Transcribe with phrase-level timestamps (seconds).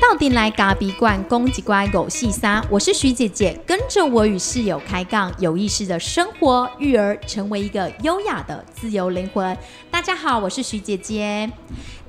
[0.00, 9.56] 到底来咖比罐公鸡乖狗细沙，我是徐姐姐，跟着我与室友开杠，有意识的生活育儿，成为一个优雅的自由灵魂。
[9.90, 11.50] 大家好，我是徐姐姐。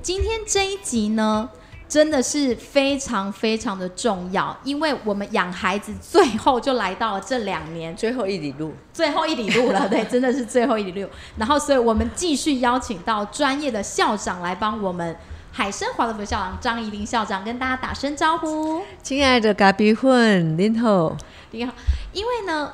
[0.02, 1.48] 今天这一集呢，
[1.90, 11.08] 真的是非常非常的重要，因为我们养孩子最后就来到了这两年最后一里路，最后一里路了，对， 真的是最后一里路。
[11.36, 15.16] 然后，所以我们继续邀请到专业的校长来帮我们。
[15.52, 18.82] 海生华德福校长张怡玲校长跟大家打声招呼。
[19.02, 21.16] 亲爱的咖比混，您好，
[21.50, 21.72] 你好。
[22.12, 22.72] 因为呢，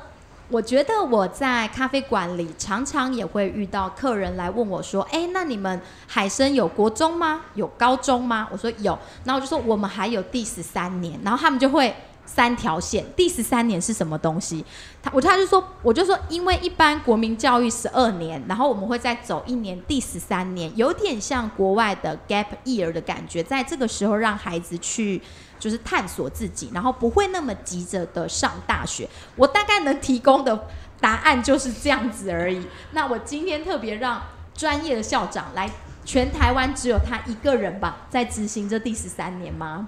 [0.49, 7.41] 我觉得我在咖啡馆里常常也会遇到客人来问我说：“哎，那你们海参有国中吗？
[7.55, 11.95] 有高中吗？”我说有，然后我就说我们还有第十三年，然后他们就会。
[12.27, 14.63] 三条线，第十三年是什么东西？
[15.01, 25.19] 他我他就说，我就说，因为一般国民教育十二年，然后我们会再走一年，第十三年有点像国外的 gap year 的感觉，在这个时候让孩子去
[25.57, 29.09] 就是探索自己，然后不会那么急着的上大学。
[29.35, 30.67] 我大概能提供的
[30.99, 32.67] 答案就是这样子而已。
[32.91, 34.21] 那我今天特别让
[34.53, 35.69] 专业的校长来，
[36.03, 39.87] 全台湾只有他一个人吧，在执行这第十三年吗？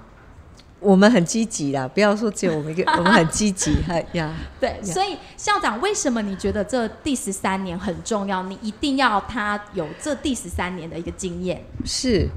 [0.80, 4.33] 我们很积极啦，不要说只有我们一个， 我们很积极，嗨呀。
[4.59, 8.44] 对，所以校长，为什么你觉得这第十三年很重要？
[8.44, 11.61] 你一定要他有这第十三年的一个经验。
[11.83, 12.30] 是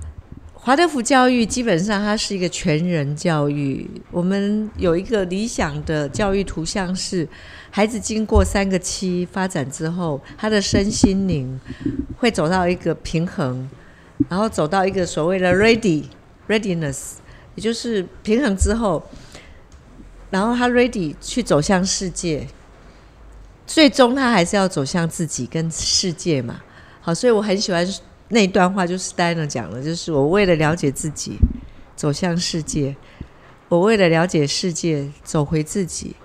[0.54, 3.88] 华德福教育基本上它是一个全人教育。
[4.10, 7.28] 我们有一个理想的教育图像是，
[7.70, 11.60] 孩子经过三个期发展之后，他的身心灵
[12.18, 13.68] 会走到一个平衡，
[14.28, 16.04] 然后走到一个所谓的 ready
[16.48, 17.14] readiness。
[17.54, 19.02] 也就是平衡之后，
[20.30, 22.46] 然后他 ready 去走向世界，
[23.66, 26.62] 最终他还是要走向自己跟世界嘛。
[27.00, 27.86] 好，所以我很喜欢
[28.28, 31.36] 那段话，就是 Steiner 讲的，就是我为了了解自己，
[31.94, 32.94] 走向世界；
[33.68, 36.16] 我为了了解世界，走回自己。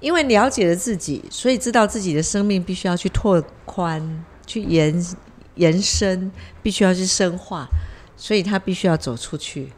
[0.00, 4.94] 因为了解了自己，所以知道自己的生命必须要去拓宽、去延
[5.54, 6.30] 延伸，
[6.62, 7.66] 必须要去深化，
[8.14, 9.72] 所以他必须要走出去。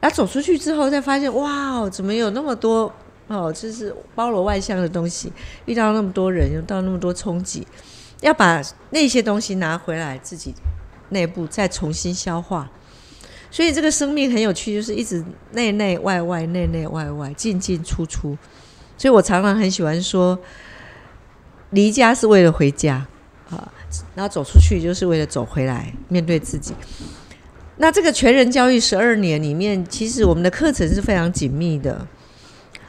[0.00, 2.92] 然后走出去之后，再发现哇，怎么有那么多
[3.28, 5.32] 哦，就是包罗万象的东西，
[5.66, 7.66] 遇到那么多人，遇到那么多冲击，
[8.20, 10.54] 要把那些东西拿回来自己
[11.10, 12.70] 内部再重新消化。
[13.50, 18.38] 所以这个生命很有趣，就是一直内内外外，内内外外，进进出出。
[18.96, 20.38] 所以我常常很喜欢说，
[21.70, 23.06] 离家是为了回家
[23.50, 23.72] 啊，
[24.14, 26.74] 然后走出去就是为了走回来，面对自己。
[27.82, 32.06] 那这个全人教育十二年里面，其实我们的课程是非常紧密的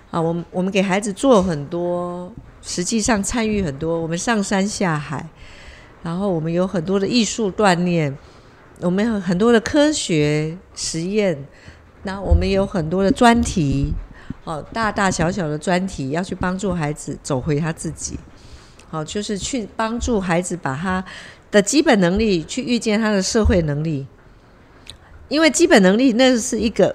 [0.09, 0.19] 啊。
[0.19, 2.29] 我们我们给孩子做很多，
[2.61, 3.97] 实际上参与很多。
[4.01, 5.25] 我们上山下海，
[6.03, 8.13] 然后我们有很多的艺术锻炼，
[8.81, 11.41] 我们有很多的科学实验，
[12.03, 13.93] 那我们有很多的专题，
[14.43, 18.19] 哦，大大小小的专题，要去帮助孩子走回他自己。
[18.89, 21.01] 好，就是去帮助孩子把他
[21.49, 24.05] 的基本能力去遇见他的社会能力。
[25.31, 26.93] 因为基本能力那是一个，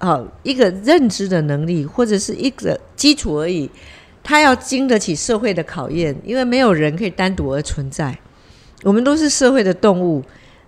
[0.00, 3.70] 哦，一个认知的能力，或者是一个基础而已。
[4.24, 8.18] 他要经得起社会的考验，因为没有人可以单独而存在。
[8.82, 10.22] 我们都是社会的动物，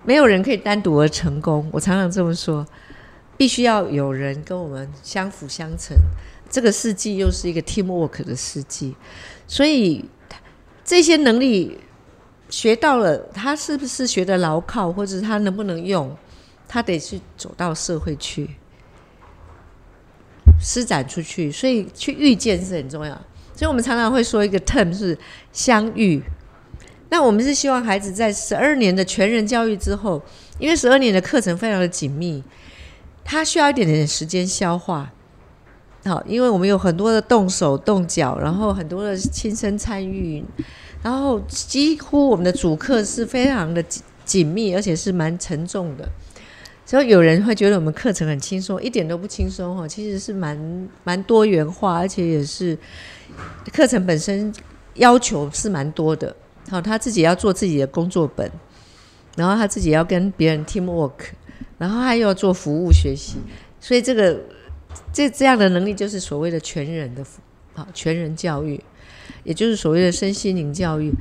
[0.04, 1.68] 没有人可以单独而成功。
[1.72, 2.64] 我常常这么说，
[3.36, 5.96] 必须要有人跟我们相辅相成。
[6.48, 8.94] 这个世纪又是一个 teamwork 的世纪，
[9.48, 10.04] 所以
[10.84, 11.78] 这些能力
[12.48, 16.16] 学到了，他是不是学的牢靠，或者他能不能用？
[16.72, 18.48] 他得去走到社会去，
[20.60, 23.12] 施展出去，所以去遇见是很重要。
[23.56, 25.18] 所以我们常常会说一个 term 是
[25.52, 26.22] 相遇。
[27.08, 30.22] 那我们是希望孩子在十二年的全人教育之后，
[30.60, 32.44] 因为十二年的课程非常的紧密，
[33.24, 35.10] 他需要一点点时间消化。
[36.04, 40.44] 好，因为我们有很多的动手动脚，然后很多的亲身参与，
[41.02, 43.84] 然后几乎我们的主课是非常的
[44.24, 46.08] 紧密，而且是蛮沉重的。
[46.90, 49.86] 所以有人会觉得我们课程很轻松，一点都不轻松哦。
[49.86, 52.76] 其实是蛮蛮多元化，而且也是
[53.72, 54.52] 课程本身
[54.94, 56.34] 要求是蛮多的。
[56.68, 58.50] 好，他自己要做自己的工作本，
[59.36, 61.12] 然后他自己要跟别人 team work，
[61.78, 63.36] 然后他又要做服务学习。
[63.78, 64.40] 所以这个
[65.12, 67.24] 这这样的能力就是所谓的全人的
[67.74, 68.82] 好全人教育，
[69.44, 71.14] 也就是所谓的身心灵教育。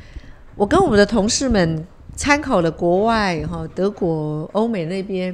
[0.56, 1.86] 我跟我们的同事们。
[2.20, 5.34] 参考了国外哈，德国、欧美那边，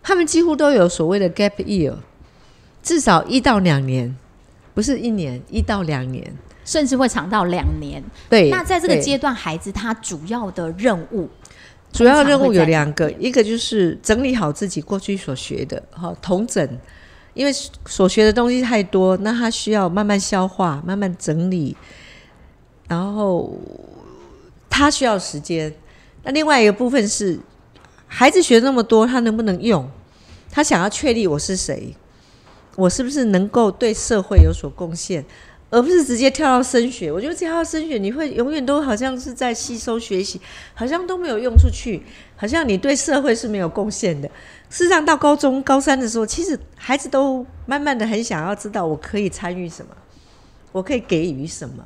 [0.00, 1.92] 他们几乎都有所谓的 gap year，
[2.84, 4.16] 至少一到两年，
[4.72, 6.32] 不是一年，一到两年，
[6.64, 8.00] 甚至会长到两年。
[8.28, 11.28] 对，那在这个阶段，孩子他主要的任务
[11.92, 16.78] 主要任务有两个，一个就是整理好自己过去所学的，哈，统整，
[17.34, 17.52] 因为
[17.86, 21.76] 所学的东西太多，那他需要慢慢消化、慢慢整理，
[22.86, 23.52] 然后
[24.68, 25.74] 他需要时间。
[26.22, 27.40] 那另外一个部分是，
[28.06, 29.88] 孩子学那么多，他能不能用？
[30.50, 31.94] 他想要确立我是谁，
[32.76, 35.24] 我是不是能够对社会有所贡献，
[35.70, 37.10] 而不是直接跳到升学。
[37.12, 40.40] 我觉得跳到升学，你会永远都好像是在吸收学习，
[40.74, 42.02] 好像都没有用出去，
[42.36, 44.28] 好像你对社会是没有贡献的。
[44.68, 49.92] 事实上，到高中高三的时候，其实孩子都慢慢的很想要知道我可以参与什么，
[50.72, 51.84] 我可以给予什么，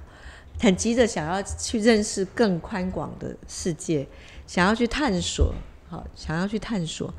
[0.61, 4.06] 很急着想要去认识更宽广的世界，
[4.47, 5.55] 想要去探索，
[5.89, 7.12] 好，想要去探索，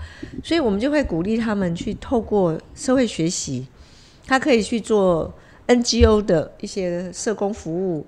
[0.44, 3.68] 所以我们就会鼓励他们去透过社会学习，
[4.26, 5.34] 他可以去做
[5.68, 8.08] NGO 的一些社工服务，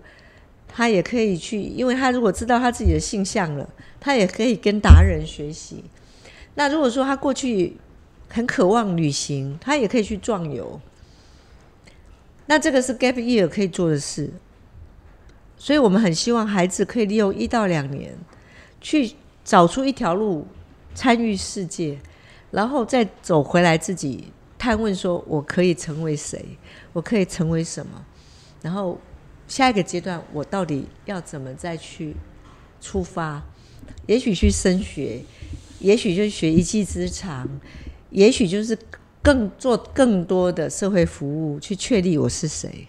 [0.67, 3.69] 他也可以去，因为他如果知道他自己的性向了，
[3.99, 5.83] 他也可以跟达人学习。
[6.55, 7.77] 那如果说他过去
[8.29, 10.79] 很渴望旅行，他也可以去壮游。
[12.47, 14.31] 那这个是 gap year 可以做的事，
[15.57, 18.15] 所以我们很希望孩子可以利用一到两年，
[18.79, 19.13] 去
[19.43, 20.45] 找出一条路，
[20.93, 21.97] 参与世界，
[22.51, 26.45] 然后再走回来自己探问说：我可以成为谁？
[26.93, 28.05] 我可以成为什么？
[28.61, 28.99] 然后
[29.47, 32.15] 下一个阶段，我到底要怎么再去
[32.79, 33.43] 出发？
[34.05, 35.21] 也许去升学，
[35.79, 37.47] 也许就学一技之长，
[38.09, 38.77] 也许就是
[39.21, 42.87] 更做更多的社会服务，去确立我是谁。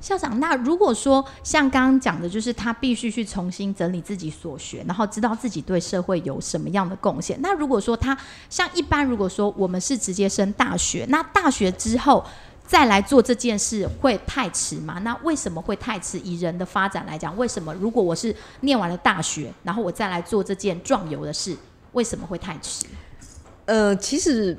[0.00, 7.38] 校长，那如果说像刚刚讲的，就是他必须去重新整理自己所学，然后知道自己对社会有什么样的贡献。
[7.40, 8.16] 那如果说他
[8.50, 12.24] 像一般，如果说我们是直接升大学，那大学之后
[12.66, 14.98] 再来做这件事会太迟吗？
[15.04, 16.18] 那为什么会太迟？
[16.20, 21.56] 以人的发展来讲，为什么如果我是念完了大学，然后我再来做这件壮游的事，
[21.92, 22.84] 为什么会太迟？
[23.66, 24.56] 呃，其实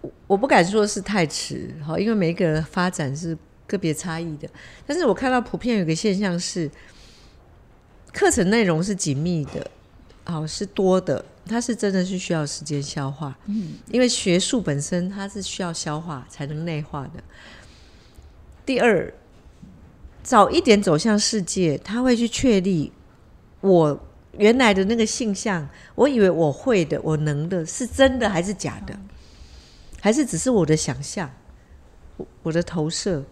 [0.00, 3.36] 我我不敢说是太迟，哈，因为每一个人发展是
[3.66, 4.48] 个别差异的。
[4.86, 6.70] 但是我看到普遍有个现象是，
[8.12, 9.70] 课程内容是紧密的，
[10.24, 13.36] 好是多的，它是真的是需要时间消化。
[13.46, 17.22] 嗯，因为学术本身它是需要消化才能内化的。
[18.64, 19.12] 第二，
[20.22, 22.92] 早一点走向世界，他会去确立
[23.60, 24.00] 我
[24.38, 28.98] 原来的那个性向，我以为我会的，我能的，是真的还是假的？
[30.00, 31.30] 还是只是我的想象，
[32.16, 33.24] 我我的投射？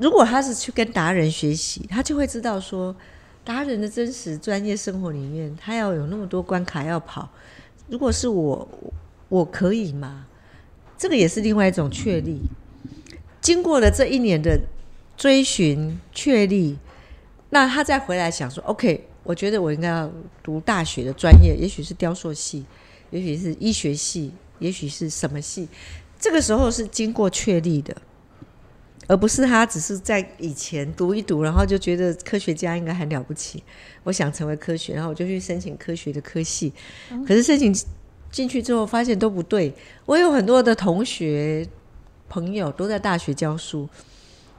[0.00, 2.96] 如果他是去跟达人学习，他就会知道说，
[3.44, 7.28] 达人的真实专业生活里面，他要有那么多关卡要跑。
[7.86, 8.66] 如果是我，
[9.28, 10.24] 我可以吗？
[10.96, 12.40] 这个也是另外一种确立。
[13.42, 14.58] 经过了这一年的
[15.18, 16.78] 追寻确立，
[17.50, 20.10] 那他再回来想说，OK，我觉得我应该要
[20.42, 22.64] 读大学的专业，也许是雕塑系，
[23.10, 25.68] 也许是医学系，也许是什么系。
[26.18, 27.94] 这个时候是经过确立的，
[29.10, 33.60] 而不是他只是在以前读一读，然后就觉得科学家应该很了不起，
[34.04, 36.72] 我想成为科学，然后我就去申请科学的科系。
[37.26, 37.74] 可是申请
[38.30, 39.74] 进去之后，发现都不对。
[40.06, 41.66] 我有很多的同学
[42.28, 43.88] 朋友都在大学教书，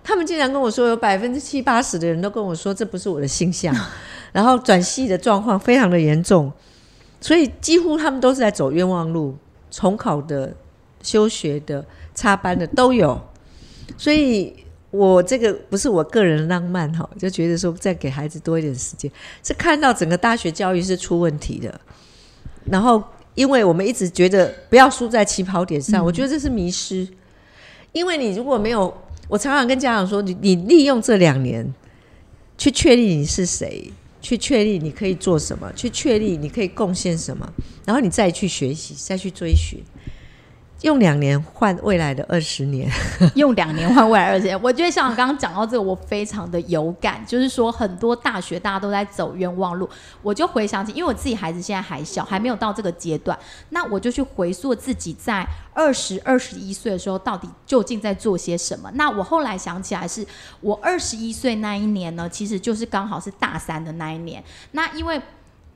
[0.03, 3.74] 他们竟然跟我说，有百分之七八十的人都跟我说这不是我的性向，
[4.33, 6.51] 然后转系的状况非常的严重，
[7.22, 9.38] 所以几乎他们都是在走冤枉路，
[9.70, 10.53] 重考的、
[11.01, 13.17] 休学的、插班的都有。
[13.98, 14.53] 所以
[14.89, 19.12] 我这个不是我个人浪漫哈，就觉得说再给孩子多一点时间，
[19.43, 21.79] 是看到整个大学教育是出问题的，
[22.65, 23.03] 然后
[23.36, 27.07] 因为我们一直觉得不要输在起跑点上，我觉得这是迷失。
[27.93, 28.93] 因为你如果没有，
[29.27, 31.74] 我常常跟家长说，你你利用这两年
[32.57, 37.53] 去确立你是谁，去确立你可以做什么，去确立你可以贡献什么，
[37.86, 39.79] 然后你再去学习，再去追寻，
[40.81, 42.89] 用两年换未来的二十年。
[43.35, 49.88] 用两年换未来二十年，我觉得像刚刚讲到这个，我非常的有感，就是说很多大学大家都在走冤枉路，
[50.21, 53.38] 我就回想起，因为我自己孩子现在还小，还没有到这个阶段，
[53.69, 58.89] 那我就去回溯自己在二十二十一岁的时候，到底究竟在做些什么。
[58.95, 60.25] 那我后来想起来，是
[60.61, 65.21] 我二十一岁那一年呢，其实就是刚好是大三的那一年，那因为。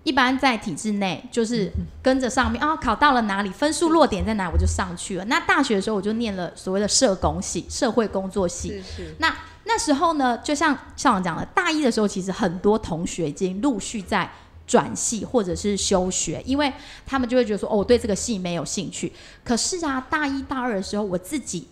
[0.05, 1.69] 一般在体制内，就是
[2.01, 5.25] 跟着上面啊，考到了哪里，分数落点在哪，我就上去了。
[5.25, 8.69] 那大学的时候，我就念了所谓的社工系、社会工作系。
[8.69, 9.15] 是是。
[9.17, 14.31] 那那时候呢，就像校长讲的，大一的时候，其实很多同学已经陆续在
[14.67, 16.71] 转系或者是休学，因为
[17.03, 19.12] 他们就会觉得说，哦，我对这个系没有兴趣。
[19.43, 21.67] 可是啊，大一大二的时候，我自己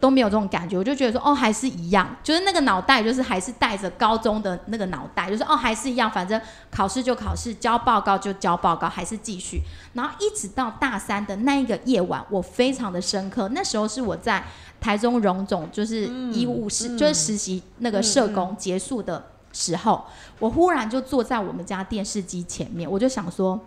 [0.00, 6.40] 都没有这种感觉，我就觉得说，哦，还是一样，就是那个脑袋，就是还是带着高中的那个脑袋，就是哦，还是一样，反正
[6.70, 9.60] 考试就考试，交报告就交报告，还是继续。
[9.92, 13.48] 然后一直到大三的那一个夜晚，我非常的深刻。
[13.50, 14.42] 那时候是我在
[14.80, 20.06] 台中荣总，就是医务室，就是实习那个社工结束的时候，
[20.38, 23.60] 我忽然就坐在我们家电视机前面，我就想说。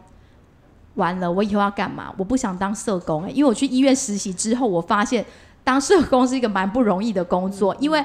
[0.95, 2.13] 完了，我以后要干嘛？
[2.17, 5.23] 我不想当社工哎，因为我去医院实习之后，我发现。
[5.63, 8.03] 当社工是一个蛮不容易的工作，因为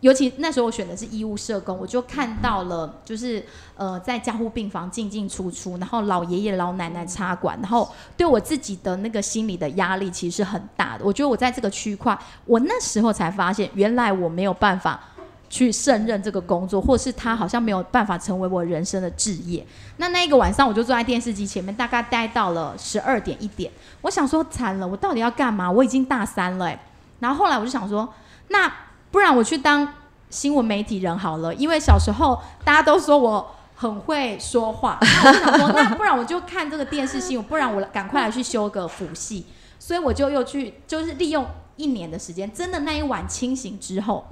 [0.00, 3.42] 尤其那时候我选的是医务社工，我就看到了，就是
[3.76, 11.04] 呃在加护病房进进出出，然后老爷爷老奶奶插管，然后对我自己的那个心理的压力其实是很大的。
[11.04, 15.00] 我觉得我在这个区块，我那时候才发现，原来我没有办法
[15.48, 19.66] 去胜任这个工作，或是他好像没有办法成为我人生的置业。
[19.96, 23.72] 那那一个晚上，我就坐在电视机前面，大概待到了十二点一点。
[24.02, 25.70] 我想说，惨了，我到底要干嘛？
[25.70, 26.78] 我已经大三了，哎。
[27.20, 28.12] 然后后来我就想说，
[28.48, 28.70] 那
[29.10, 29.94] 不然我去当
[30.28, 34.98] 新闻媒体人好了，因为小时候大家都说我很会说话。
[35.02, 39.46] 我就想说，那不然我就看这个电视新闻，不然我赶快来去修个辅系。
[39.78, 41.46] 所以我就又去，就是利用
[41.76, 44.26] 一年的时间，真的那一晚清醒之后，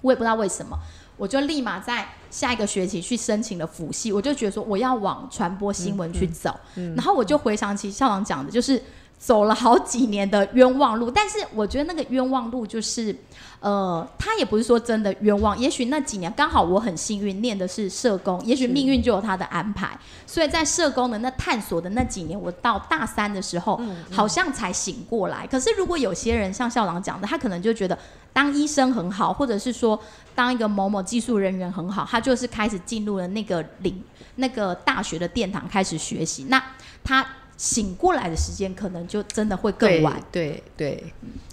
[0.00, 0.76] 我也不知道为什么，
[1.16, 4.12] 我就立马在下一个学期去申请了辅系。
[4.12, 6.58] 我就觉得说，我要往传播新闻去走。
[6.96, 8.82] 然后我就回想起校长讲的，就是。
[9.20, 13.14] 走了好几年的冤枉路，但是我觉得那个冤枉路就是，
[13.60, 19.90] 呃，他也不是说真的冤枉，也许那几年刚好我很幸运念的是社工，也许命运就有他的安排，
[20.26, 23.78] 所以在社工的那探索的那几年，我到大三的时候，
[24.10, 25.46] 好像才醒过来。
[25.46, 27.96] 可是如果有些人像校长讲的，他可能就觉得
[28.32, 30.00] 当医生很好，或者是说
[30.34, 34.02] 当一个某某技术人员很好，他就是开始进入了那个领
[34.36, 36.58] 那个大学的殿堂开始学习，那
[37.04, 37.26] 他。
[37.60, 41.04] 醒过来的时间可能就真的会更晚，对对，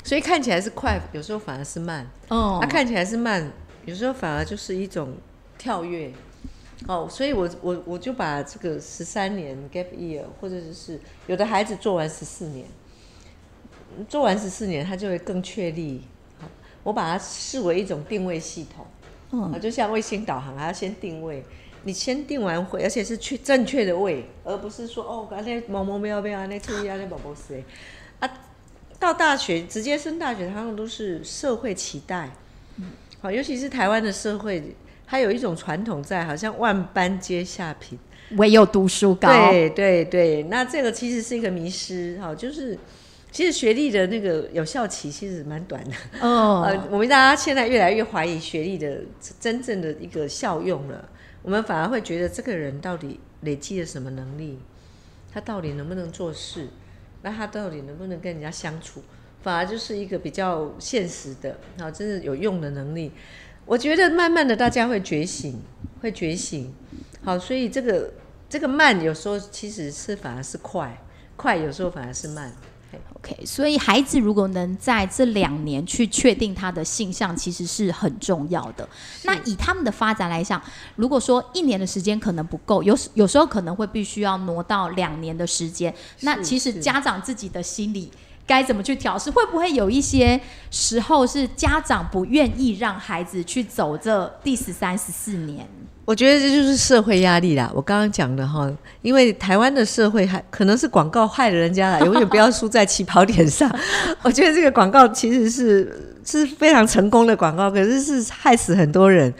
[0.06, 2.10] 所以看起来是快，有时候反而是慢。
[2.30, 3.52] 哦，它看起来是慢，
[3.84, 5.16] 有时候反而就是一种
[5.58, 6.10] 跳跃。
[6.88, 12.66] 哦，所以我我我就把这个十三年 gap year，或者是有的孩子做完十四年，
[14.08, 16.04] 做完十四年他就会更确立。
[16.84, 18.86] 我把它视为一种定位系统。
[19.32, 21.44] 嗯，就像卫星导航，还要先定位。
[21.88, 27.64] 你先定完位，而且是去正确的位，而不是说哦，刚才某某没有没有，那注意啊，那宝宝谁
[28.20, 28.30] 啊。
[29.00, 32.32] 到大学直接升大学，他们都是社会期待，
[33.22, 34.76] 好，尤其是台湾的社会，
[35.06, 37.98] 它有一种传统在，好像万般皆下品，
[38.38, 39.30] 唯有读书高。
[39.52, 42.76] 对对对，那这个其实是一个迷失，哈，就是
[43.32, 45.92] 其实学历的那个有效期其实蛮短的。
[46.20, 49.02] 哦，呃，我们大家现在越来越怀疑学历的
[49.40, 51.08] 真正的一个效用了。
[51.48, 54.60] 我们反而会觉得这个人到底累积了什么能力？
[55.32, 56.68] 他到底能不能做事？
[57.22, 59.02] 那他到底能不能跟人家相处？
[59.42, 63.14] 反而就是一个比较现实的，好，真的有用的能力。
[63.66, 65.62] 我觉得慢慢的大家会觉醒，
[66.02, 66.76] 会觉醒。
[67.24, 68.12] 好，所以这个
[68.50, 71.02] 这个慢有时候其实是反而是快，
[71.38, 72.54] 快有时候反而是慢。
[73.14, 78.88] OK，所以孩子如果能在这两年去确定他的性向，其实是很重要的。
[79.24, 80.62] 那以他们的发展来讲，
[80.96, 85.94] 如果说一年的时间可能不够，有有时候可能会必须要挪到两年的时间。
[86.22, 88.12] 那其实家长自己的心理
[88.48, 89.30] 该怎么去调试？
[89.30, 90.40] 会不会有一些
[90.72, 95.68] 时候是家长不愿意让孩子去走这第十三、十四年？
[96.06, 97.70] 我觉得这就是社会压力啦。
[97.76, 103.70] 我刚刚讲的哈，因为台湾的社会还可能是广告害了人家了，永远不要输在起跑点上。
[104.24, 109.34] 我觉得这个广告其实是是非常成功的广告，可是是害死很多人。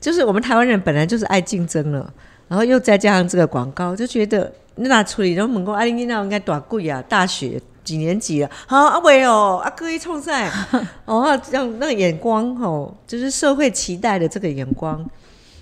[0.00, 2.12] 就是我们台湾人本来就是爱竞争了，
[2.48, 8.50] 然后又再加上这个广告，就觉得那处理然后猛攻阿玲娜应该多贵啊，大学几年级了？
[8.66, 10.50] 好阿伟哦，阿哥一冲赛
[11.06, 15.02] 哦，让那个眼光哦，就是社会期待的这个眼光。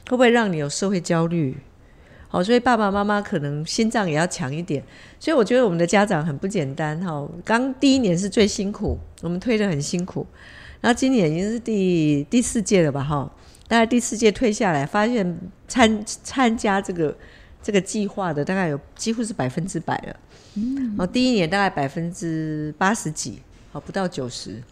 [0.08, 1.56] 会不会让你有社会焦虑？
[2.28, 4.82] 好，所以爸爸妈妈可能心脏也要强一点。
[5.20, 7.28] 所以我觉得我们的家长很不简单哈。
[7.44, 10.26] 刚第一年是最辛苦，我们推的很辛苦。
[10.80, 13.30] 然后今年已经是第第四届了吧哈？
[13.68, 17.16] 大概第四届退下来，发现参参加这个
[17.62, 20.16] 这个计划的大概有几乎是百分之百了。
[20.56, 20.94] 嗯。
[20.98, 23.40] 哦，第一年大概百分之八十几，
[23.72, 24.62] 哦不到九十。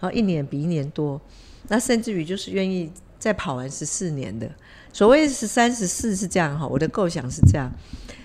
[0.00, 1.20] 然后一年比一年多，
[1.68, 4.50] 那甚至于就是愿意再跑完十四年的。
[4.90, 7.70] 所谓十三十四是这样哈，我的构想是这样，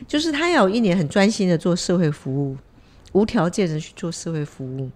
[0.07, 2.55] 就是他要有一年很专心的做社会服务，
[3.11, 4.89] 无条件的去做社会服务，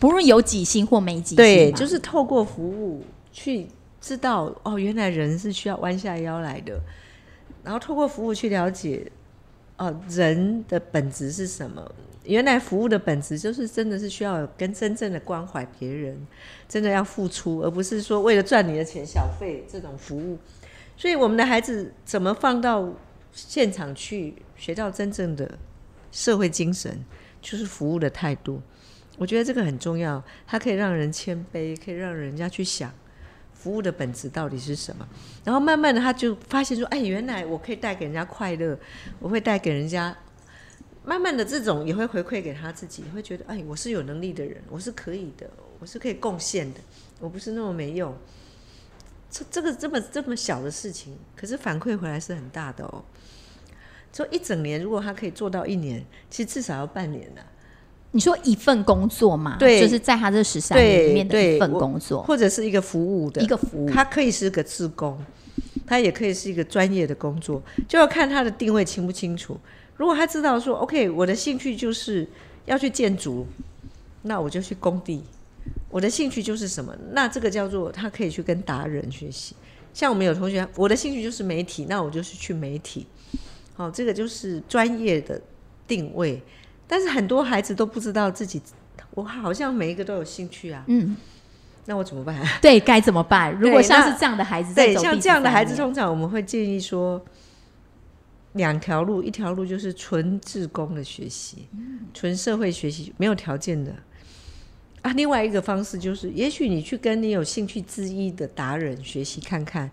[0.00, 3.68] 不论有几星或没几星，对，就是透过服务去
[4.00, 6.80] 知道哦，原来人是需要弯下腰来的，
[7.62, 9.10] 然后透过服务去了解
[9.78, 11.94] 哦，人的本质是什么？
[12.24, 16.16] 原来服务的本质就是真的是需要跟真正的关怀别人，
[16.68, 20.36] 真的要付出，而不是说为了赚你的钱小费这种服务。
[20.96, 22.88] 所以我们的孩子怎么放到
[23.32, 25.58] 现场去学到真正的
[26.10, 26.98] 社会精神，
[27.40, 28.60] 就是服务的态度。
[29.18, 32.92] 我觉得这个很重要，它可以让人谦卑，可以让人家去想
[33.66, 35.04] 服务的本质到底是什么。
[35.42, 38.78] 然后慢慢的他就发现说，哎，原来我可以带给人家快乐，
[39.18, 40.16] 我会带给人家。
[41.04, 46.80] 慢慢的，这种也会回馈给他自己，会觉得，哎，我是有能力的人，我是可以的，我是可以贡献的，
[47.18, 48.16] 我不是那么没用。
[49.28, 53.04] 这这个这么这么小的事情，可是反馈回来是很大的哦。
[54.12, 57.44] 说一整年，如果他可以做到一年，其实至少要半年了。
[58.12, 59.56] 你说一份工作嘛？
[59.58, 65.18] 对，就是在他这十三年里面的一份工作，或者是一个服务的一个服务，他可以是个自工，
[65.86, 69.58] 他也可以是一个专业的工作，就要看他的定位清不清楚。
[69.96, 72.26] 如果他知道说，OK，我的兴趣就是
[72.64, 73.46] 要去建筑，
[74.22, 75.22] 那我就去工地。
[75.90, 76.94] 我的兴趣就是什么？
[77.12, 79.54] 那这个叫做他可以去跟达人学习。
[79.92, 83.06] 像我们有同学，我的兴趣就是媒体，那我就是去媒体。
[83.74, 85.40] 好，这个就是专业的
[85.86, 86.42] 定位。
[86.86, 88.60] 但是很多孩子都不知道自己，
[89.14, 90.84] 我好像每一个都有兴趣啊。
[90.86, 91.16] 嗯，
[91.86, 92.36] 那我怎么办？
[92.62, 93.52] 对，该怎么办？
[93.58, 97.24] 如果像是这样的孩子，对，像这样的孩子，通常我们会建议说。
[98.52, 101.68] 两条路，一条路就是纯自工的学习，
[102.14, 103.94] 纯社会学习，没有条件的
[105.02, 105.12] 啊。
[105.12, 109.90] 另外一个方式就是，也许你去跟你有兴趣之一的达人学习看看。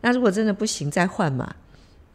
[0.00, 1.54] 那如果真的不行，再换嘛。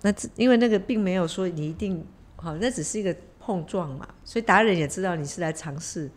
[0.01, 2.03] 那因为那个并没有说你一定
[2.37, 3.15] 好，那只是一个
[3.45, 4.07] 碰撞嘛。
[4.23, 6.09] 所以达人也知道你是来尝试。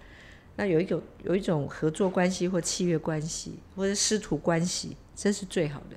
[0.56, 5.96] 那有一种有一种合作关系或契约关系或者师徒关系，这是最好的。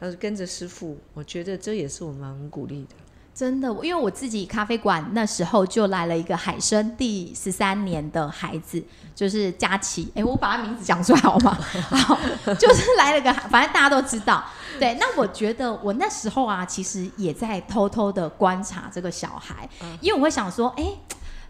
[0.00, 2.94] 他说：“跟着师傅，我觉得这也是我们很鼓励的。
[3.36, 8.82] 真的，因为我自己咖啡馆那时候就来了一个海生第十三年的孩子，
[9.14, 10.10] 就是佳琪。
[10.14, 11.54] 哎，我把他名字讲出来好吗？
[11.92, 12.18] 好，
[12.54, 14.42] 就是来了个，反正大家都知道。
[14.80, 19.68] 对，那我觉得我那时候啊，其实也在偷偷的观察这个小孩，
[20.00, 20.84] 因为我会想说，哎。”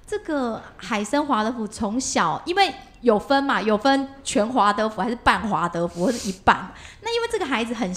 [0.09, 6.73] 这个海参华德福从小，因为有分嘛，有分全华德福还是半华德福或者一半。
[7.01, 7.93] 那因为这个孩子很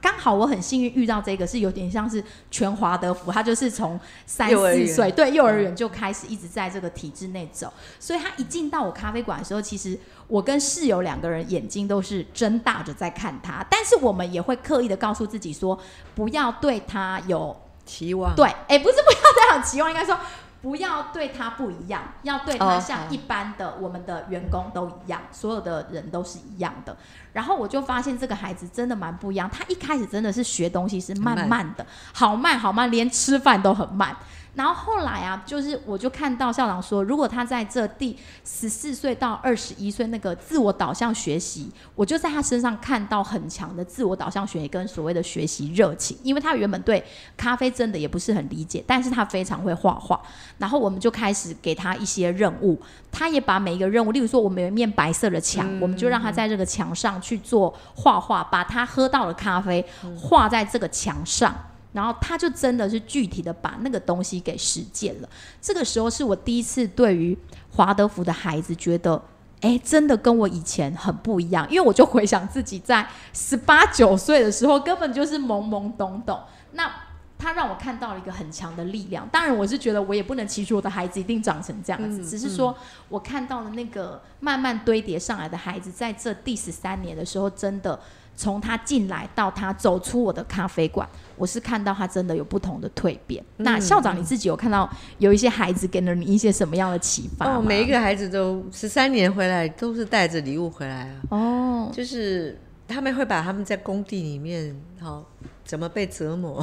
[0.00, 15.78] 刚好，我很幸运遇到这个是有点像是全华德福，他就是从三四岁对幼儿园就开始一直在这个体制内走，所以他一进到我咖啡馆的时候，其实我跟室友两个人眼睛都是睁大着在看他，但是我们也会刻意的告诉自己说，
[16.14, 18.34] 不要对他有期望。
[18.34, 20.18] 对，哎，不是不要这样期望，应该说。
[20.62, 26.96] 不要对他不一样，要对他像一般的我们的员工都一样，所有的人都是一样的。
[27.32, 34.14] 然后我就发现这个孩子真的蛮不一样，他一开始真的是学东西是慢慢的，好慢好慢，连吃饭都很慢。
[34.60, 47.02] 然后后来啊，就是我就看到校长说，如果他在这第十四岁到二十一岁那个自我导向学习，我就在他身上看到很强的自我导向学习跟所谓的学习热情，因为他原本对
[47.38, 50.20] 咖啡真的也不是很理解，但是他非常会画画。
[50.58, 52.78] 然后我们就开始给他一些任务，
[53.10, 59.82] 他也把每一个任务，例如说我们有一面白色的墙，我们就让他在这个墙上去做画画，把他喝到的咖啡
[60.18, 61.54] 画在这个墙上。
[61.92, 65.28] 然后他就真的是具体的把那个东西给实践了。
[65.60, 67.36] 这个时候是我第一次对于
[67.72, 69.20] 华德福的孩子觉得，
[69.60, 71.66] 哎，真的跟我以前很不一样。
[71.68, 76.38] 因为我就回想自己在十八九岁的时候，根本就是懵懵懂懂。
[76.72, 76.88] 那
[77.36, 79.28] 他让我看到了一个很强的力量。
[79.32, 82.76] 当然，我是觉得我也不能期许我的孩子一定长成这样子，只是说
[83.08, 87.98] 我看到了那个慢慢堆叠上来的孩子，在这第十三年的时候，真的。
[88.36, 93.44] 从他进来到他走出我的咖啡馆，我是看到他真的有不同的蜕变。
[93.58, 101.20] 那校长你自己有看到有一些孩子给了你一些什么样的启发哦，每一个孩子都十三年回来都是带着礼物回来啊。
[101.30, 105.24] 哦，就是他们会把他们在工地里面好
[105.64, 106.62] 怎么被折磨，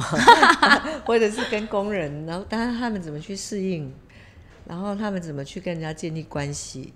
[1.06, 3.92] 或者是跟工人，然后当然他们怎么去适应，
[4.66, 6.92] 然后他们怎么去跟人家建立关系。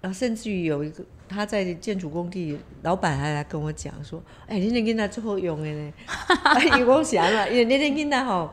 [0.00, 5.92] 然后甚至于有一个他在建筑工地，老板还来跟我讲说：“哎，你那囡仔最好用的呢。”
[6.64, 7.48] 伊讲啥嘛？
[7.48, 8.50] 因为那那囡仔吼，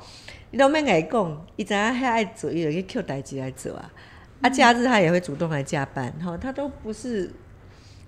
[0.52, 3.94] 你都免甲伊讲，伊知影遐爱做，伊就去 Q 代志来做啊。
[4.42, 7.32] 啊，假日他也会主动来加班，哈，他都不是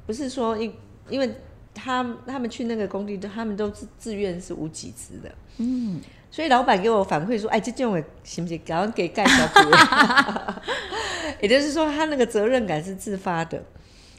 [0.06, 0.74] 不是说因
[1.10, 1.32] 因为
[1.74, 5.32] 他他们去那个工地，他们都是自愿是无给职的。
[5.58, 8.62] 嗯，所以老板给我反馈说：“哎，这种行不行？
[8.66, 9.70] 赶快给盖小组。
[11.42, 13.64] ”也就是说，他那个责任感是自发的。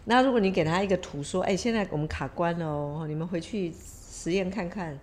[0.07, 3.73] 那如果你给他一个图，说：“哎，现在我们卡关了哦，你们回去
[4.11, 4.99] 实验看看，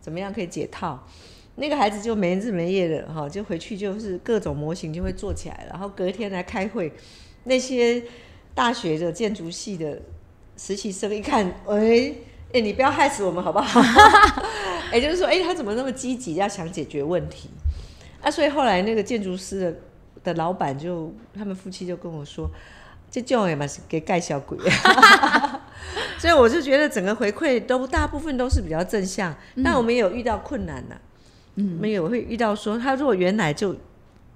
[0.00, 1.02] 怎么样可以解套？”
[1.56, 6.92] 那个孩子就没日没夜的哈，就回去就是各种模型就会做起来，然后隔天来开会，
[7.44, 8.02] 那些
[8.54, 10.00] 大学的建筑系的
[10.56, 12.14] 实习生一看，哎、
[12.54, 13.82] 哎、你不要害死我们好不好？
[14.92, 17.48] 也就是说，哎、他怎么那么积极，要想解决问题？
[18.20, 19.74] 啊，所以后来那个建筑师的
[20.24, 22.48] 的老板就他们夫妻就跟我说，
[23.10, 24.56] 这种也嘛是给盖小鬼，
[26.18, 30.96] 所以我就觉得整个回馈都大部分都是比较正向，但我们也有遇到困难呐、
[31.56, 33.74] 嗯，我们也会遇到说，他如果原来就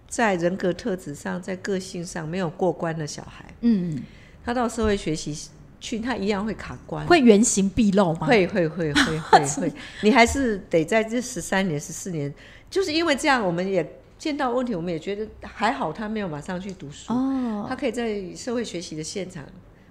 [0.09, 4.03] 在人格特质上、在个性上没有过关的小孩，嗯，
[4.45, 5.49] 他到社会学习
[5.81, 8.27] 去，他一样会卡关，会原形毕露吗？
[8.27, 12.33] 会会会会 会会，你还是得在这十三年、十四年，
[12.71, 19.45] 就是因为这样，我们也见到问题，我们也觉得还好，他没有马上去读书，哦，他可以在社会学习的现场，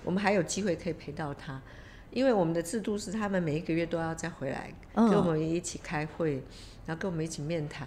[0.03, 1.61] 我们还有机会可以陪到他。
[2.11, 5.09] 因为我们的制度是，他们每一个月都要再回来嗯。
[5.09, 6.41] 跟我们一起开会，
[6.85, 7.85] 然后跟我们一起面谈，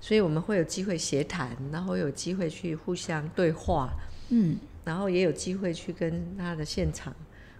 [0.00, 3.90] 所以我们会有机会协谈，然后有机会去互相对话，
[4.30, 7.14] 嗯，然后也有机会去跟他的现场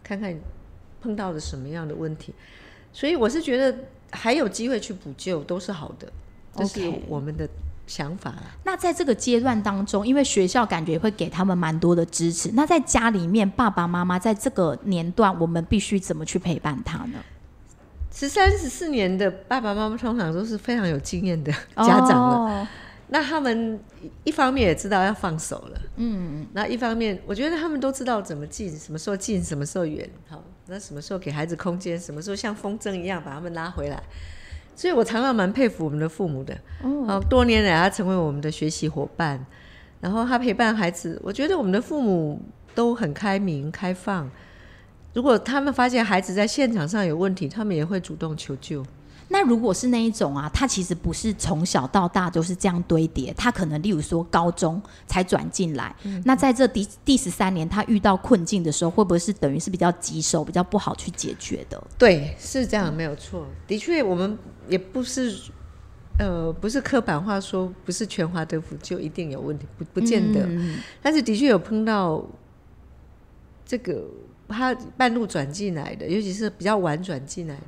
[0.08, 0.34] 看看
[1.02, 2.32] 碰到了什么样的问题，
[2.94, 3.76] 所以我是觉得
[4.10, 6.08] 还有机会去补救都是好的，
[6.56, 7.46] 这是我们的
[7.86, 8.44] 想法啦。
[8.64, 17.18] 那在这个阶段当中，因为学校感觉会给他们蛮多的支持，那在家里面，爸爸妈妈在这个年段，我们必须怎么去陪伴他呢？
[18.10, 22.68] 十三、十四年的爸爸妈妈通常都是非常有经验的家长了，哦
[23.10, 23.80] 那他们
[24.24, 34.02] 一方面也知道要放手了，嗯，那一方面我觉得他们都知道怎么近，什么时候近，什么时候远，好，那什么时候给孩子空间，什么时候像风筝一样把他们拉回来。
[34.76, 39.44] 所以我常常蛮佩服我们的父母的，哦，多年来他成为我们的学习伙伴，
[40.00, 42.40] 然后他陪伴孩子，我觉得我们的父母
[42.74, 44.30] 都很开明开放。
[45.14, 48.84] 如果他们发现孩子在现场上有问题，他们也会主动求救。
[49.28, 61.82] 那如果是那一种啊，他其实不是从小到大都是这样堆叠，他可能例如说高中才转进来，那在这第第十三年他遇到困境的时候，会不会是等于是比较棘手、比较不好去解决的？
[61.98, 63.46] 对，是这样，没有错。
[63.66, 65.36] 的确，我们也不是，
[66.18, 70.40] 呃，不是刻板化说，不是全华德福就一定有问题，不不见得。
[70.46, 72.24] 嗯但是的确有碰到
[73.66, 74.04] 这个
[74.48, 77.62] 他半路转进来的，尤其是比较晚转进来的，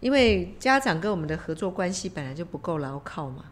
[0.00, 3.44] 因为家长跟我们的合作关系本来就不够牢靠嘛，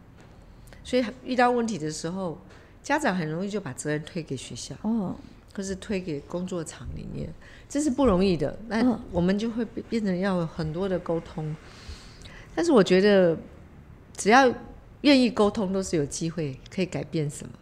[0.83, 2.39] 所以遇到问题的时候，
[2.81, 4.75] 家长很容易就把责任推给学校。
[4.81, 5.15] 哦，
[5.55, 7.31] 或是推给工作场里面，
[7.69, 8.57] 这是不容易的。
[8.67, 11.55] 那嗯我们就会变变成要有很多的沟通。
[12.55, 13.37] 但是我觉得，
[14.17, 14.51] 只要
[15.01, 17.53] 愿意沟通，都是有机会可以改变什么。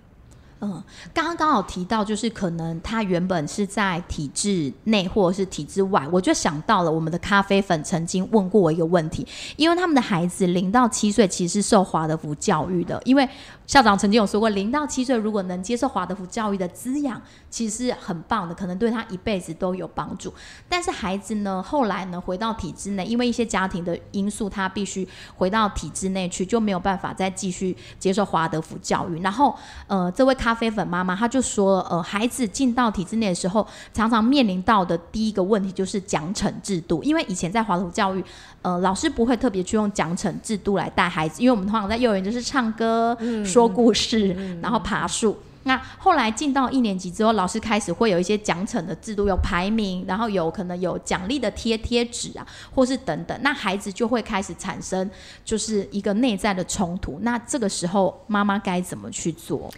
[0.62, 13.28] 嗯，刚刚刚好提到，就是可能他原本是在体制内或者是体制外，我就想到了我们的咖啡粉曾经问过我一个问题，因为他们的孩子零到七岁其实是受华德福教育的，因为
[13.71, 20.34] 校长曾经有说过，零到七岁如果能接受华德福教育的滋养，其实是很棒的，可能对他一辈子都有帮助。
[20.67, 25.07] 但是孩子呢，后来呢回到体制内，因为一些家庭的因素，他必须
[25.38, 29.21] 回到体制内去，就没有办法再继续接受华德福教育。
[29.21, 29.55] 然后，
[29.88, 38.21] 呃，这位咖啡粉妈妈她就说，呃，孩子进到体制内的时候，常常面临到的第一个问题就是奖惩制度，因为以前在华德福教育，
[38.62, 45.38] 呃，老师不会特别去用奖惩制度来带孩子，因为我们通常在幼儿园就是唱歌、说故事，然后爬树。
[45.63, 53.39] 那后来进到一年级之后，老师开始会有一些奖惩的制度，有排名，然后有可能有奖励的贴贴纸啊，或是等等。
[53.43, 55.08] 那孩子就会开始产生
[55.45, 57.19] 就是一个内在的冲突。
[57.21, 59.71] 那这个时候妈妈该怎么去做？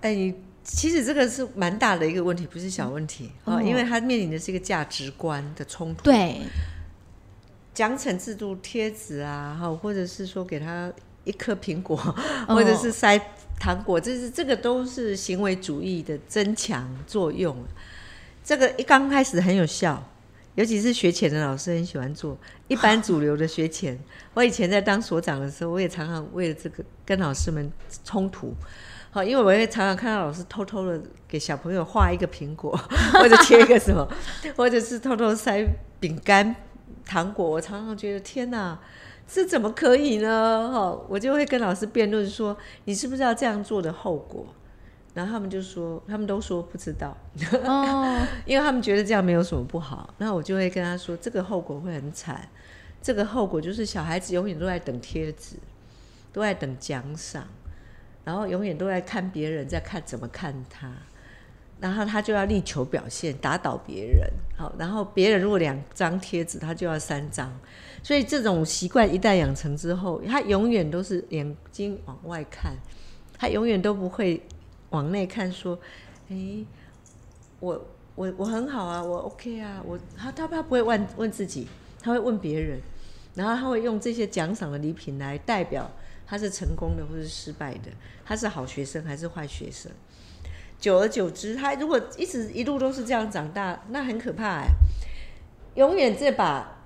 [0.00, 6.02] 哎，你其实这个是蛮大的一个问题，不是小问题哦哦，因为他面临的是一个价值观的冲突。
[6.02, 6.40] 对，
[7.80, 10.92] 奖惩制度贴纸啊，哈，或者是说给他
[11.24, 11.96] 一颗苹果，
[12.46, 13.18] 哦 或者是塞
[13.58, 17.56] 糖果，这是这个都是行为主义的增强作用。
[18.44, 20.06] 这个一刚开始很有效，
[20.56, 22.36] 尤其是学前的老师很喜欢做。
[22.68, 23.98] 一般主流的学前，
[24.34, 27.72] 我以前在当所长的时候，我也常常为了这个跟老师们
[28.04, 28.54] 冲突。
[29.10, 32.78] 好，因为我会常常看到老师偷偷的给小朋友画一个苹果，
[33.18, 34.06] 或者切一个什么，
[34.54, 35.66] 或者是偷偷塞
[35.98, 36.54] 饼干、
[37.10, 37.44] 糖果。
[37.50, 38.78] 我常常觉得天哪，
[39.26, 40.70] 这怎么可以呢？
[40.72, 44.46] 哈，我就会跟老师辩论说，你知不知道这样做的后果？
[45.12, 47.16] 然后他们就说，他们都说不知道，
[47.64, 50.14] 哦， 因为他们觉得这样没有什么不好。
[50.18, 52.48] 那我就会跟他说，这个后果会很惨，
[53.02, 55.56] 这个后果就是小孩子永远都在等贴纸，
[56.32, 57.42] 都在等奖赏，
[58.24, 60.92] 然后永远都在看别人在看怎么看他。
[61.80, 64.30] 然后他就要力求表现，打倒别人。
[64.56, 67.50] 好，然后别人如果两张贴纸，他就要三张。
[68.02, 72.76] 所以这种习惯一旦养成之后，他永远都是眼睛往外看，
[73.38, 74.42] 他永远都不会
[74.90, 75.78] 往内看，说
[76.28, 76.66] ：“诶，
[77.60, 81.66] 我我我很好啊，我 OK 啊，我他他他不会问问自己，
[82.02, 82.78] 他会问别人，
[83.34, 85.90] 然后他会用这些奖赏的礼品来代表
[86.26, 87.90] 他是成功的或是失败的，
[88.24, 89.90] 他是好学生还是坏学生。
[90.80, 94.66] 久而久之，他如果一直一路都是这样长大，那很可怕哎，
[95.74, 96.76] 永远这把。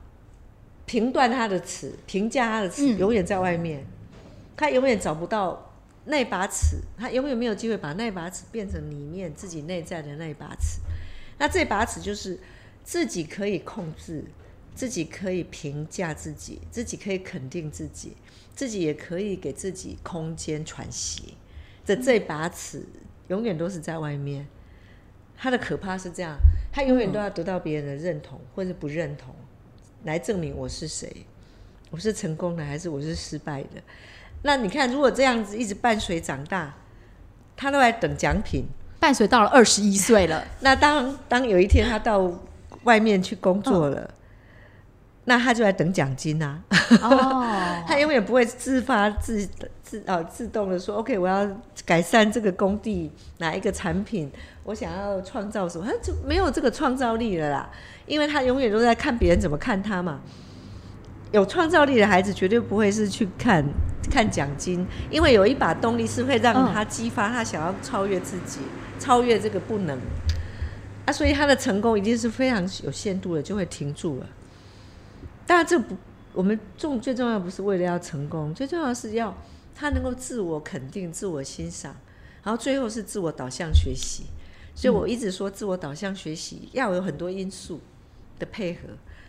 [0.86, 3.82] 评断他的尺，评价他的尺，永远在外面，
[4.54, 5.72] 他永远找不到
[6.04, 10.80] 那把尺，他永远没有机会把那把尺变成里面自己内在的那把尺。
[11.38, 12.38] 那这把尺就是
[12.84, 14.26] 自己可以控制，
[14.74, 18.12] 自己可以评价自己，自己可以肯定自己，
[18.54, 21.32] 自己也可以给自己空间喘息
[21.86, 22.84] 的这把尺，
[23.28, 24.46] 永远都是在外面。
[25.36, 26.36] 他的可怕是这样，
[26.72, 29.34] 他永远都要得到别人的认同或者不认同。
[30.04, 31.24] 来证明我是谁，
[31.90, 33.82] 我是成功的还是我是失败的？
[34.42, 36.74] 那你看，如果这样子一直伴随长大，
[37.56, 38.66] 他都在等奖品，
[39.00, 40.44] 伴随到了二十一岁了。
[40.60, 42.30] 那当当有一天他到
[42.84, 44.12] 外面去工作了，
[45.24, 46.62] 那他就在等奖金啊。
[47.00, 47.42] 哦，
[47.88, 49.48] 他永远不会自发自
[49.94, 51.48] 自啊自动的说，OK，我要
[51.86, 54.28] 改善这个工地哪一个产品，
[54.64, 57.70] 我想要创造什么，他就没有这个创造力了啦。
[58.06, 60.20] 因为他永远都在看别人怎么看他嘛。
[61.30, 63.64] 有创造力的孩子绝对不会是去看
[64.10, 68.60] 看奖金，因为有一把动力是会让他激发他想要超越自己，
[68.98, 69.96] 超越这个不能
[71.06, 74.26] 啊，所以他的成功一定是非常有限度的，就会停住了。
[75.46, 75.96] 当然，这不
[76.32, 79.32] 我们重最重要不是为了要成功，最重要是要
[79.74, 81.94] 他能够自我肯定、自我欣赏，
[82.42, 84.24] 然后最后是自我导向学习。
[84.74, 87.80] 所以我一直说，自我导向学习要有很多因素。
[88.36, 88.80] 的配合，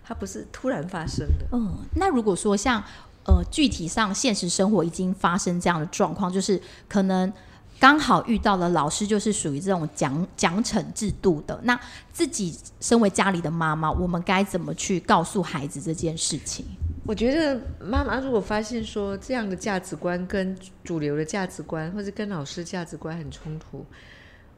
[0.03, 1.45] 它不是突然发生的。
[1.51, 2.83] 嗯，那如果说像
[3.25, 7.31] 呃，具体上现实生活已经发生这样的状况，就是可能
[7.79, 11.59] 刚好遇到了老师，就是属于这种奖奖惩制度的。
[11.65, 11.79] 那
[12.11, 16.65] 自己身为家里的妈妈，我们该怎么去告诉孩子这件事情？
[17.07, 23.85] 我觉得妈妈如果发现说这样的价值观跟主流的价值观，或者跟老师价值观很冲突，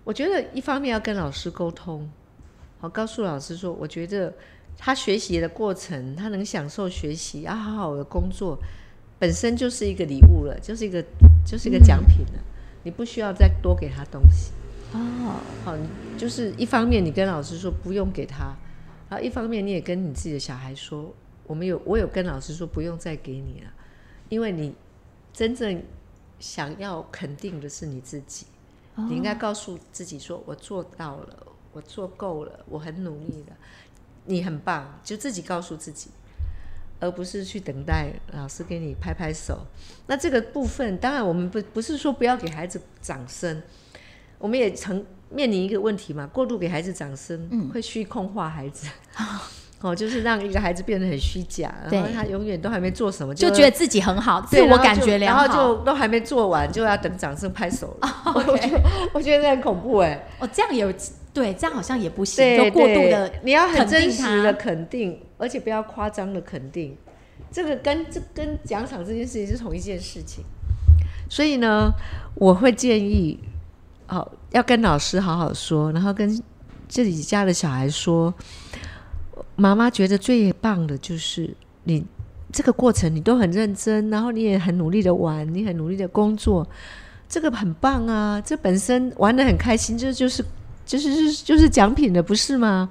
[0.05, 2.10] 我觉得一方面要跟老师沟通。
[2.79, 4.33] 好，告诉老师说，我觉得
[4.77, 8.57] 他学习的过程，他能享受学习，要好好的工作，
[9.19, 11.03] 本身就是一个礼物了，就是一个
[11.45, 12.39] 就是一个奖品了。
[12.83, 14.51] 你不需要再多给他东西。
[14.93, 15.75] 哦，好，
[16.17, 18.55] 就是一方面你跟老师说不用给他，
[19.10, 21.13] 然后一方面你也跟你自己的小孩说，
[21.47, 23.71] 我们有我有跟老师说不用再给你了，
[24.29, 24.75] 因为你
[25.33, 25.81] 真正
[26.39, 28.45] 想要肯定的是你自己，
[28.95, 31.47] 你应该告诉自己说，我做到了。
[31.73, 33.55] 我做够了，我很努力了，
[34.25, 36.10] 你很棒，就自己告诉自己，
[36.99, 39.60] 而不是去等待老师给你拍拍手。
[40.07, 43.62] 那这个部分，当然我们不不是说不要给孩子掌声，
[44.39, 48.88] 我们也曾面临一个问题嘛，过度给孩子掌声，嗯，会虚空化孩子，
[49.81, 58.09] 哦，就是让一个孩子变得很虚假，然后他永远都还没做什么，就觉得自己很好，自我感觉良好，然后就都还没做完，就要等掌声拍手了。
[58.33, 58.81] 我觉得
[59.13, 60.93] 我觉得很恐怖哎，哦，这样有。
[61.33, 66.97] 对，这样好像也不行，就过度的，你要很真实的肯定，而且不要夸张的肯定。
[67.51, 70.43] 这个跟这跟奖赏这件事情是同一件事情。
[71.29, 71.91] 所以呢，
[72.33, 73.39] 我会建议，
[74.07, 76.27] 哦，要跟老师好好说，然后跟
[76.87, 78.33] 自己家的小孩说，
[79.56, 82.06] 妈妈觉得最棒的就是你
[82.52, 86.67] 这个过程你都很认真，然后你也很努力的玩，你很努力的工作，
[87.30, 90.43] 这个很棒啊，这本身玩的很开心，这就是。
[90.88, 92.89] 就是就是奖品的，不是吗？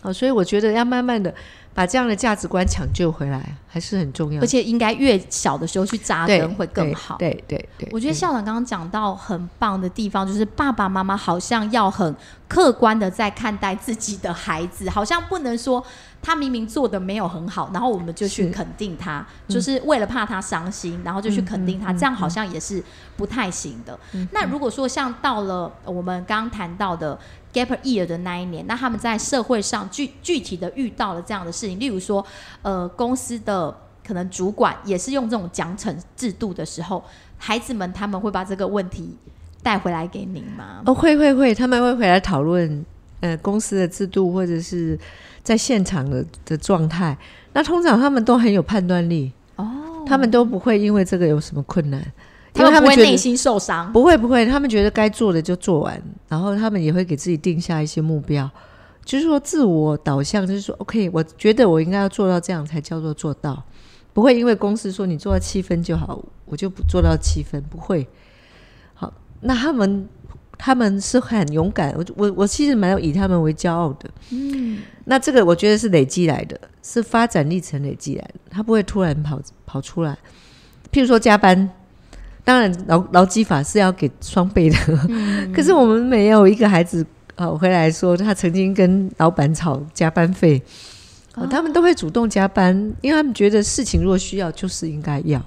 [0.00, 1.34] 啊，所以我觉得要慢慢的
[1.74, 4.40] 把这样的价值观抢救回来，还是很重要。
[4.40, 7.16] 而且应该越小的时候去扎根会更好。
[7.18, 12.14] 对对对，我觉得校长刚刚讲到很棒的地方，就是爸爸妈妈好像要很
[12.48, 15.84] 客观的在看待自己的孩子，好像不能说。
[16.26, 22.82] 他明明做的没有很好，然后我们就去肯定他，就是为了怕他伤心，然后就去肯定他，这样好像也是
[23.14, 23.98] 不太行的。
[24.30, 27.18] 那如果说像到了我们刚刚谈到的
[27.54, 32.24] gap year 的那一年，那他们在社会上具具体的遇到了这样的事情，例如说，
[32.60, 33.74] 呃，公司的
[34.06, 37.02] 可能主管也是用这种奖惩制度的时候，
[37.38, 39.16] 孩子们他们会把这个问题
[39.62, 40.82] 带回来给您吗？
[40.84, 42.84] 哦，会会会，他们会回来讨论，
[43.20, 44.98] 呃，公司的制度或者是。
[45.44, 47.14] 在现场的的状态，
[47.52, 52.02] 那通常他们都很有判断力哦，他们都不会因为这个有什么困难，
[52.54, 53.92] 他们不会因为他们觉得内心受伤。
[53.92, 58.48] 不会不会，他们觉得该做的就做完，然后他们也会给自己定下一些目标，
[59.04, 63.62] 就是说自我导向，就是说 OK，我觉得我应该要做到这样才叫做做到，
[64.12, 68.06] 不会因为公司说你做到七分就好，我就不做到七分，不会。
[68.94, 70.08] 好，那他们
[70.56, 74.08] 他们是很勇敢，我我我其实蛮有以他们为骄傲的。
[74.30, 80.16] 嗯，那这个我觉得是累积来的，是发展历程累积来的，他不会突然跑跑出来。
[80.92, 81.68] 譬如说加班，
[82.44, 84.76] 当然劳劳基法是要给双倍的，
[85.52, 87.04] 可是我们没有一个孩子
[87.36, 90.62] 呃回来说他曾经跟老板吵加班费，
[91.34, 95.42] 哦、他们都会主动加班，因为他们觉得事情如果需要就是应该要。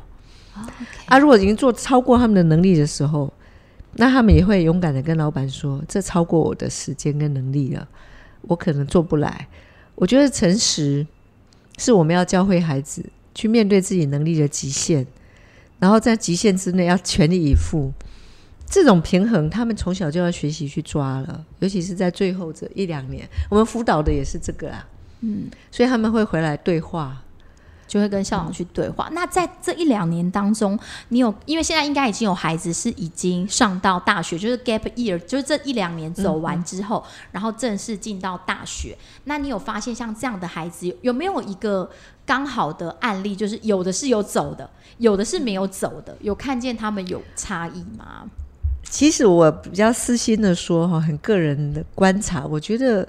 [1.06, 3.32] 啊，如果已经做超过他们的能力的时候，
[3.94, 7.88] 那他们也会勇敢的跟老板说：“这超过我的时间跟能力了，
[8.42, 9.48] 我可能做不来。”
[9.94, 11.06] 我觉得诚实
[11.78, 13.06] 是我们要教会孩子
[13.36, 15.06] 去面对自己能力的极限，
[15.80, 17.92] 然后在极限之内要全力以赴。
[18.70, 24.86] 这种平衡，他们从小就要学习去抓了，尤其是在最后这一两年，我们辅导的也是这个啊。
[25.22, 27.24] 嗯，所以他们会回来对话。
[27.88, 29.10] 就会跟校长去对话。
[29.14, 30.78] 那在这一两年当中，
[31.10, 38.98] 你有因为现在应该已经有孩子是已经上到大学，就是 gap year，就是这一两年走完之后，然后正式进到大学。
[39.24, 41.90] 那你有发现像这样的孩子有没有一个
[42.26, 43.36] 刚好的案例？
[43.36, 48.26] 就是有的是有走的，有的是没有走的，有看见他们有差异吗？
[48.84, 53.08] 其实我比较私心的说哈，很个人的观察，我觉得。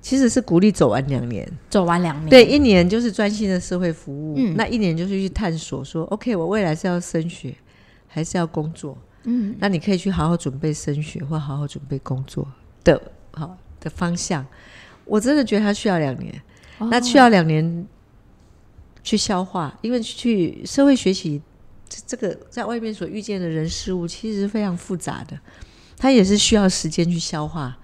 [0.00, 7.54] 其实是鼓励走完两年，走完两年，对，一年就是专心的社会服务，嗯，那一年就是去探索，说 OK，我未来是要升学
[8.06, 12.46] 还是要工作，嗯，那你可以去好好准备升学或好好准备工作
[12.84, 13.00] 的
[13.32, 14.46] 好的方向。
[15.04, 16.42] 我真的觉得他需要两年，
[16.78, 17.86] 那需要两年
[19.02, 21.42] 去消化，因为去社会学习
[22.06, 25.38] 这个在外面所遇见的人事物其实是非常复杂的，
[25.96, 27.76] 他也是需要时间去消化。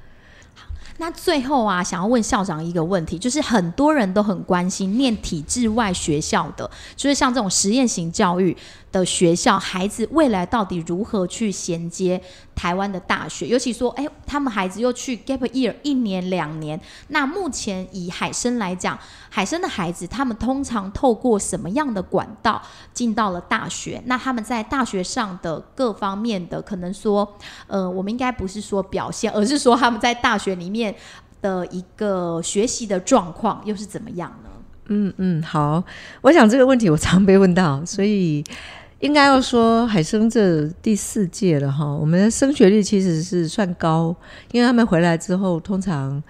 [0.98, 8.56] 那最后啊，想要问校长一个问题，就是很多人都很关心念体制外学校的，就是像这种实验型教育。
[8.94, 12.20] 的学校，孩子未来到底如何去衔接
[12.54, 13.44] 台湾的大学？
[13.48, 16.80] 尤其说，哎，他们孩子又去 gap year 一年两年。
[17.08, 18.96] 那目前以海生来讲，
[19.28, 24.00] 海生的孩子他们通常透过什么样的管道进到了大学？
[24.06, 30.94] 那他们在大学上的各方面的，可能说，呃，我们应该不是说表现，而是说他们在大学里面
[31.42, 34.50] 的一个学习的状况又是怎么样呢？
[34.86, 35.82] 嗯嗯，好，
[36.20, 38.44] 我想这个问题我常被问到，所以。
[39.04, 44.16] 应该要说海生这第四届了哈，我们的升学率其实是算高，
[44.50, 46.22] 因为他们回来之后，通常，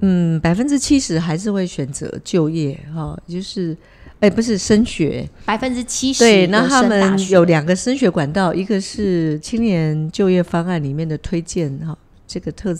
[0.00, 3.76] 嗯，百分之七十还是会选择就业哈，就是，
[4.18, 12.76] 哎，不是升学，百分之七十对，那他们有两个升学管道，一个是青年就业方案里面的推荐哈，这个特，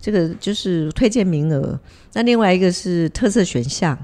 [0.00, 1.76] 这个就是推荐名额，
[2.12, 3.98] 那另外一个是特色选项，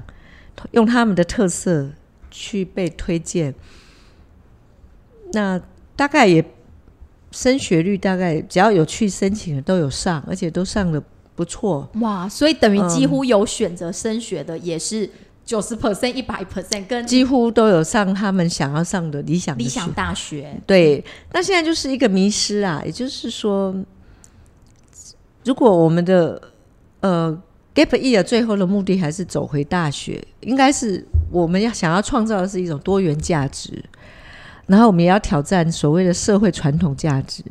[0.71, 1.89] 用他们的特色。
[2.35, 3.53] 去被推荐，
[5.33, 5.61] 那
[5.95, 6.43] 大概也
[7.31, 11.01] 升学率大概只要有去申请的都有上，而且都上的
[11.35, 11.87] 不错。
[12.01, 12.27] 哇！
[12.27, 15.07] 所以等于几乎有选择升学的也是
[15.45, 20.59] 九十 percent、一百 percent，跟几乎都有上他们想要上的理想理想大学。
[20.65, 23.75] 对，那现在就是一个迷失啊，也就是说，
[25.45, 26.41] 如果我们的
[27.01, 27.39] 呃。
[27.75, 33.83] Gap year 最后的目的还是走回大学，应该是我们要想要创造的是一种多元价值，
[34.67, 37.43] 然后我们也要挑战所谓的社会传统价值，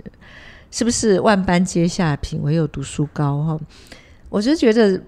[0.71, 3.43] 是不是万般皆下品，唯有读书高？
[3.43, 3.61] 哈，
[4.29, 5.03] 我就觉得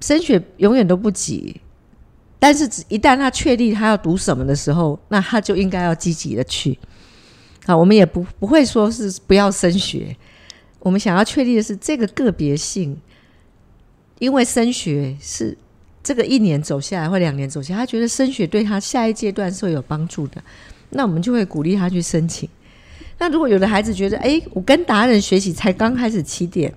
[0.00, 1.60] 升学永远都不急，
[2.38, 6.78] 但是一旦他确立他要读什么的时候，那他就应该要积极的去。
[7.66, 10.16] 好，我们也不不会说是不要升学，
[10.78, 12.98] 我们想要确立的是这个个别性。
[14.18, 15.56] 因为升学是
[16.02, 20.42] 这个一年走下来或两年走下，他觉得升学对他下一阶段是会有帮助的，
[20.90, 22.48] 那我们就会鼓励他去申请。
[23.18, 26.72] 那如果有的孩子觉得，哎，我跟达人学习才刚开始起点，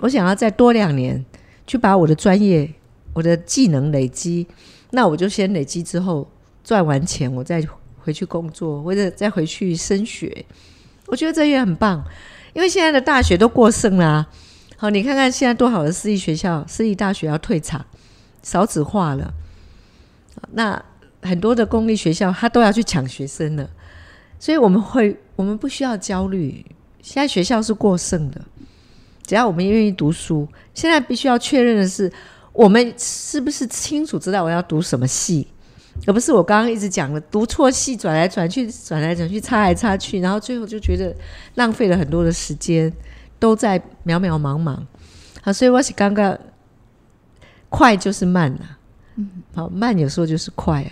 [0.00, 1.24] 我想要再多两年
[1.66, 2.68] 去把我的专业、
[3.12, 4.46] 我的技能累积，
[4.90, 6.28] 那我就先累积之后
[6.64, 7.62] 赚完钱，我再
[7.98, 10.44] 回去工作或者再回去升学。
[11.06, 12.02] 我觉得这也很棒，
[12.54, 14.26] 因为现在的大学都过剩啦。
[14.82, 17.86] 好，你看看现在多好的私立学校、私立大学要退场，
[18.42, 19.32] 少子化了。
[20.54, 20.84] 那
[21.20, 23.70] 很多的公立学校，他都要去抢学生了。
[24.40, 26.66] 所以我们会，我们不需要焦虑。
[27.00, 28.40] 现在学校是过剩的，
[29.24, 30.48] 只要我们愿意读书。
[30.74, 32.12] 现在必须要确认的是，
[32.52, 35.46] 我们是不是清楚知道我要读什么系？
[36.08, 41.14] 而不是我刚刚一直讲的读错戏，转来转去，转来转去，擦来擦去，然后最后就觉得
[41.54, 42.92] 浪费了很多的时间，
[43.38, 44.78] 都在渺渺茫茫。
[45.44, 46.38] 啊，所以我是刚刚
[47.68, 48.78] 快就是慢啊，
[49.16, 50.90] 嗯，好慢有时候就是快啊。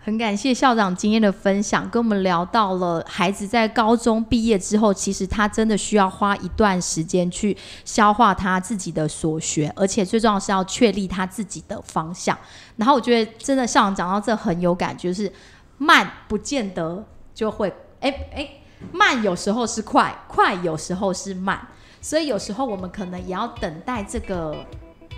[0.00, 7.54] 很感谢校长今天的分享，跟我们聊到了孩子在高中毕业之后，其实他真的需要花一段时间去
[7.84, 12.38] 消化他自己的所学，而且最重要是要确立他自己的方向。
[12.76, 15.30] 然后我觉得真的校长讲到这很有感觉，是
[15.76, 17.04] 慢不见得
[17.34, 17.68] 就会，
[18.00, 18.48] 哎哎，
[18.92, 21.60] 慢有时候是快，快有时候是慢，
[22.00, 24.56] 所以有时候我们可能也要等待这个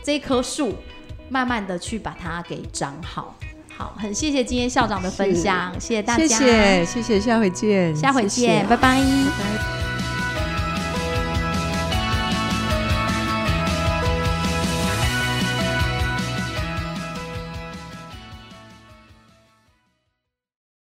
[0.02, 0.74] 这棵树
[1.28, 3.34] 慢慢的去把它给长好。
[3.76, 9.89] 好，很谢谢今天校长的分享，谢谢大家，谢谢谢谢，下回见，下回见，拜拜。